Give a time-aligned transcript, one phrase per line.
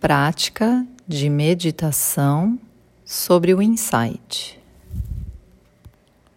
[0.00, 2.56] Prática de meditação
[3.04, 4.56] sobre o insight.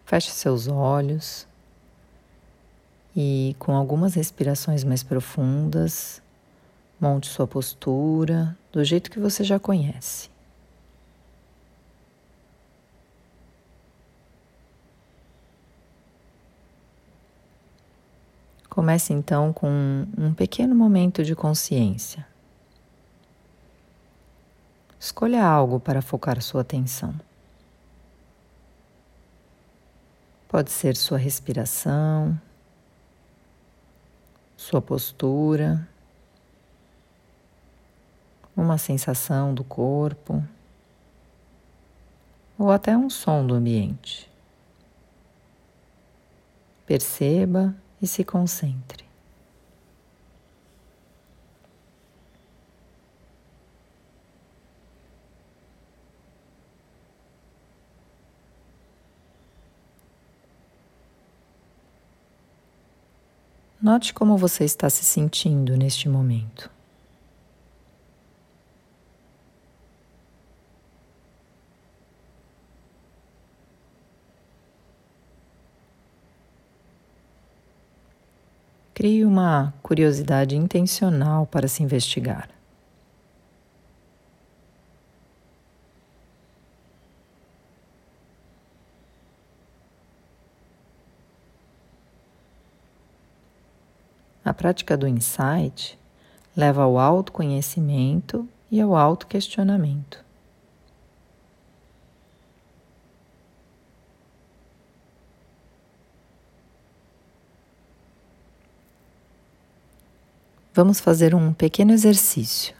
[0.04, 1.46] Feche seus olhos
[3.14, 6.20] e, com algumas respirações mais profundas,
[7.00, 10.28] monte sua postura do jeito que você já conhece.
[18.68, 22.31] Comece então com um pequeno momento de consciência.
[25.02, 27.12] Escolha algo para focar sua atenção.
[30.46, 32.40] Pode ser sua respiração,
[34.56, 35.88] sua postura,
[38.56, 40.40] uma sensação do corpo
[42.56, 44.30] ou até um som do ambiente.
[46.86, 49.11] Perceba e se concentre.
[63.82, 66.70] Note como você está se sentindo neste momento.
[78.94, 82.61] Crie uma curiosidade intencional para se investigar.
[94.44, 95.98] A prática do insight
[96.56, 100.22] leva ao autoconhecimento e ao autoquestionamento.
[110.74, 112.74] Vamos fazer um pequeno exercício.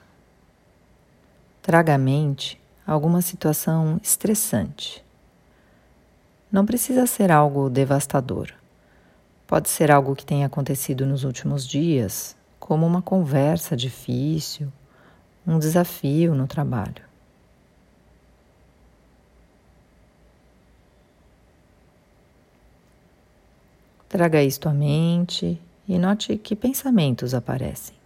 [1.61, 5.05] Traga à mente alguma situação estressante.
[6.51, 8.62] Não precisa ser algo devastador.
[9.53, 14.73] Pode ser algo que tenha acontecido nos últimos dias, como uma conversa difícil,
[15.47, 17.05] um desafio no trabalho.
[24.09, 28.02] Traga isto à mente e note que pensamentos aparecem.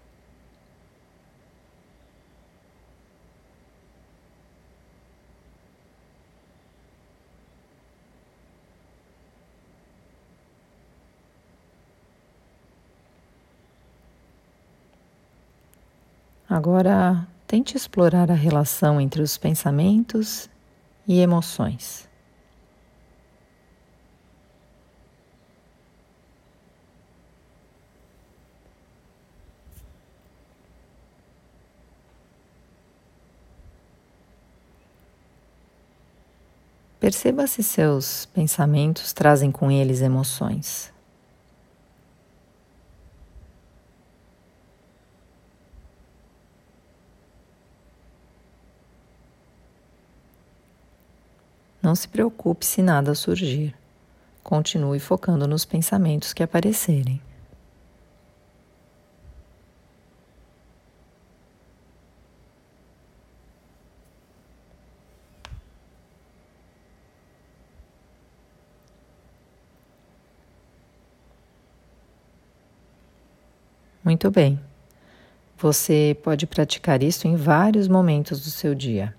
[16.48, 20.48] Agora, tente explorar a relação entre os pensamentos
[21.06, 22.08] e emoções.
[37.00, 40.95] Perceba se seus pensamentos trazem com eles emoções.
[51.86, 53.72] Não se preocupe se nada surgir.
[54.42, 57.22] Continue focando nos pensamentos que aparecerem.
[74.02, 74.58] Muito bem.
[75.56, 79.14] Você pode praticar isso em vários momentos do seu dia,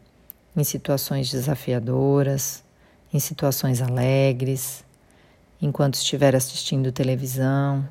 [0.58, 2.64] em situações desafiadoras,
[3.14, 4.84] em situações alegres,
[5.62, 7.88] enquanto estiver assistindo televisão.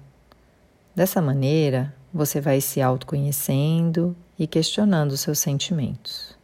[0.95, 6.37] Dessa maneira, você vai se autoconhecendo e questionando seus sentimentos.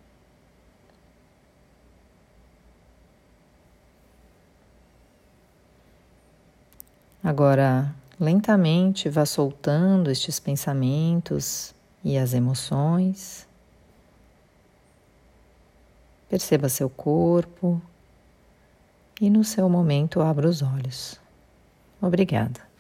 [7.22, 13.48] Agora, Lentamente vá soltando estes pensamentos e as emoções.
[16.33, 17.79] Perceba seu corpo
[19.21, 21.21] e no seu momento abra os olhos.
[22.01, 22.72] Obrigada.